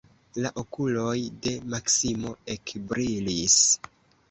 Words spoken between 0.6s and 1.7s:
okuloj de